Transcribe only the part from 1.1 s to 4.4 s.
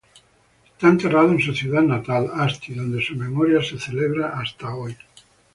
en su ciudad natal, Asti, donde su memoria se celebra